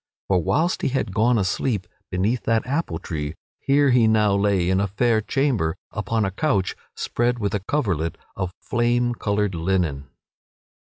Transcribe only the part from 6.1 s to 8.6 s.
a couch spread with a coverlet of